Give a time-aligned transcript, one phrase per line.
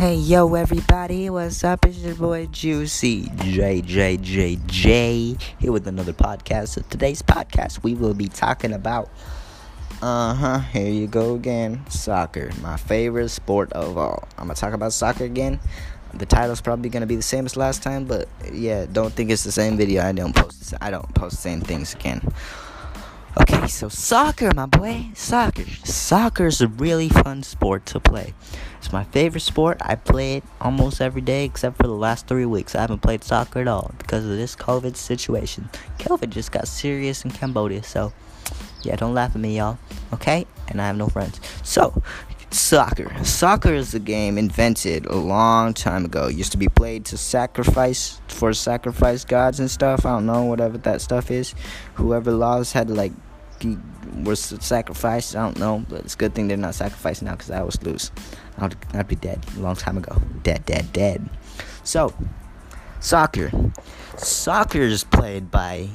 [0.00, 1.84] Hey yo everybody, what's up?
[1.84, 6.68] It's your boy Juicy JJJJ here with another podcast.
[6.68, 9.10] So today's podcast we will be talking about
[10.00, 11.84] uh huh, here you go again.
[11.90, 14.26] Soccer, my favorite sport of all.
[14.38, 15.60] I'm gonna talk about soccer again.
[16.14, 19.44] The title's probably gonna be the same as last time, but yeah, don't think it's
[19.44, 20.02] the same video.
[20.02, 22.26] I don't post I don't post the same things again.
[23.38, 25.06] Okay, so soccer, my boy.
[25.14, 25.64] Soccer.
[25.84, 28.34] Soccer is a really fun sport to play.
[28.78, 29.78] It's my favorite sport.
[29.80, 32.74] I play it almost every day except for the last three weeks.
[32.74, 35.68] I haven't played soccer at all because of this COVID situation.
[36.00, 38.12] COVID just got serious in Cambodia, so
[38.82, 39.78] yeah, don't laugh at me, y'all.
[40.12, 40.44] Okay?
[40.66, 41.40] And I have no friends.
[41.62, 42.02] So,
[42.52, 43.24] Soccer.
[43.24, 46.26] Soccer is a game invented a long time ago.
[46.26, 50.04] It used to be played to sacrifice for sacrifice gods and stuff.
[50.04, 51.54] I don't know whatever that stuff is.
[51.94, 53.12] Whoever lost had to like
[54.24, 55.36] was sacrificed.
[55.36, 57.80] I don't know, but it's a good thing they're not sacrificing now because I was
[57.84, 58.10] loose.
[58.58, 60.20] I'd, I'd be dead a long time ago.
[60.42, 61.28] Dead, dead, dead.
[61.84, 62.12] So,
[62.98, 63.50] soccer.
[64.16, 65.88] Soccer is played by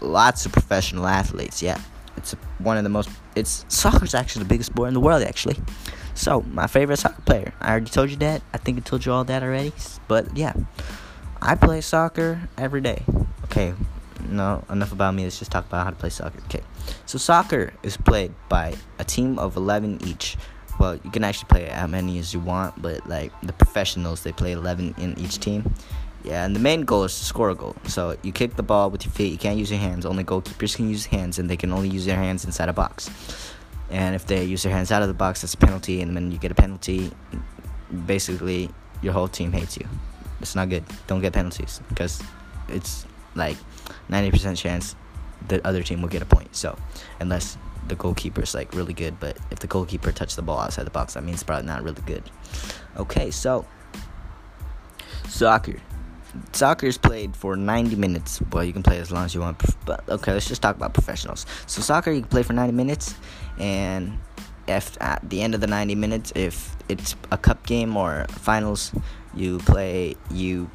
[0.00, 1.62] lots of professional athletes.
[1.62, 1.80] Yeah,
[2.16, 3.08] it's one of the most.
[3.34, 5.56] It's soccer's actually the biggest sport in the world, actually.
[6.14, 7.52] So my favorite soccer player.
[7.60, 8.42] I already told you that.
[8.52, 9.72] I think I told you all that already.
[10.08, 10.54] But yeah,
[11.42, 13.02] I play soccer every day.
[13.44, 13.74] Okay,
[14.28, 15.24] no, enough about me.
[15.24, 16.40] Let's just talk about how to play soccer.
[16.44, 16.62] Okay,
[17.04, 20.36] so soccer is played by a team of eleven each.
[20.78, 24.32] Well, you can actually play as many as you want, but like the professionals, they
[24.32, 25.74] play eleven in each team.
[26.26, 27.76] Yeah, and the main goal is to score a goal.
[27.84, 29.30] So you kick the ball with your feet.
[29.30, 30.04] You can't use your hands.
[30.04, 33.08] Only goalkeepers can use hands, and they can only use their hands inside a box.
[33.90, 36.02] And if they use their hands out of the box, that's a penalty.
[36.02, 37.12] And then you get a penalty.
[38.06, 38.70] Basically,
[39.02, 39.86] your whole team hates you.
[40.40, 40.82] It's not good.
[41.06, 42.20] Don't get penalties because
[42.68, 43.56] it's like
[44.10, 44.96] 90% chance
[45.46, 46.56] the other team will get a point.
[46.56, 46.76] So
[47.20, 50.86] unless the goalkeeper is like really good, but if the goalkeeper touched the ball outside
[50.86, 52.24] the box, that means probably not really good.
[52.96, 53.64] Okay, so
[55.28, 55.76] soccer
[56.52, 58.40] soccer is played for 90 minutes.
[58.52, 59.62] Well, you can play as long as you want.
[59.84, 61.46] But okay, let's just talk about professionals.
[61.66, 63.14] So soccer, you can play for 90 minutes,
[63.58, 64.18] and
[64.66, 68.92] if at the end of the 90 minutes, if it's a cup game or finals,
[69.34, 70.70] you play you,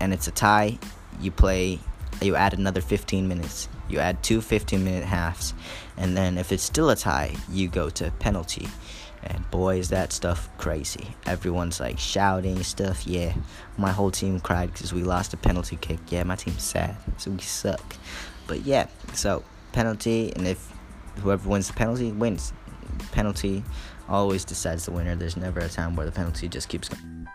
[0.00, 0.78] and it's a tie,
[1.20, 1.78] you play.
[2.20, 3.68] You add another 15 minutes.
[3.88, 5.54] You add two 15 minute halves,
[5.96, 8.68] and then if it's still a tie, you go to penalty
[9.22, 11.16] and boy, is that stuff crazy.
[11.26, 13.06] Everyone's like shouting stuff.
[13.06, 13.34] Yeah,
[13.76, 15.98] my whole team cried because we lost a penalty kick.
[16.08, 16.96] Yeah, my team's sad.
[17.16, 17.96] So we suck.
[18.46, 20.72] But yeah, so penalty, and if
[21.20, 22.52] whoever wins the penalty wins.
[23.12, 23.62] Penalty
[24.08, 25.14] always decides the winner.
[25.14, 27.28] There's never a time where the penalty just keeps going.